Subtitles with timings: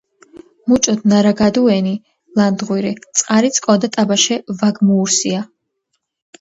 [0.69, 1.93] მუჭოთ ნარაგადუენი
[2.41, 5.49] ლანდღვირი წყარი წკონდა ტობაშე ვეგმუურსია.